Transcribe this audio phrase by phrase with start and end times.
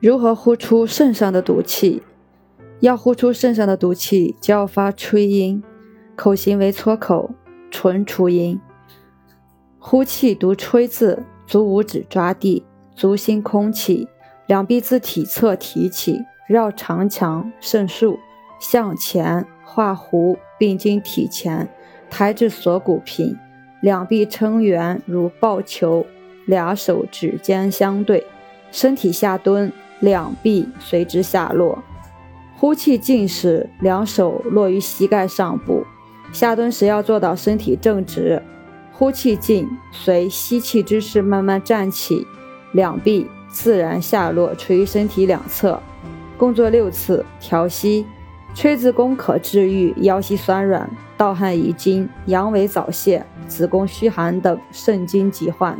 [0.00, 2.02] 如何呼出肾上的毒气？
[2.80, 5.62] 要呼出肾上的毒气，就要发吹音，
[6.16, 7.32] 口型为撮口，
[7.70, 8.58] 唇出音。
[9.78, 12.64] 呼气读吹字，足五指抓地，
[12.96, 14.08] 足心空气，
[14.46, 18.16] 两臂自体侧提起，绕长墙肾腧，
[18.58, 21.68] 向前画弧，并经体前，
[22.08, 23.36] 抬至锁骨平，
[23.82, 26.06] 两臂撑圆如抱球，
[26.46, 28.26] 俩手指尖相对，
[28.72, 31.82] 身体下蹲，两臂随之下落。
[32.56, 35.84] 呼气进时，两手落于膝盖上部，
[36.32, 38.42] 下蹲时要做到身体正直。
[38.92, 42.26] 呼气进，随吸气之势慢慢站起，
[42.72, 45.80] 两臂自然下落，垂于身体两侧，
[46.36, 48.04] 共做六次调息。
[48.52, 55.78] 吹子功可治愈腰膝酸软、盗汗遗精、阳痿早泄、子宫虚寒等肾经疾患。